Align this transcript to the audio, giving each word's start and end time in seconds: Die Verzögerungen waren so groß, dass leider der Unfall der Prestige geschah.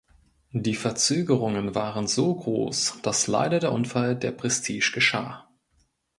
Die 0.53 0.73
Verzögerungen 0.73 1.75
waren 1.75 2.07
so 2.07 2.33
groß, 2.33 2.97
dass 3.03 3.27
leider 3.27 3.59
der 3.59 3.71
Unfall 3.71 4.15
der 4.15 4.31
Prestige 4.31 4.91
geschah. 4.95 5.47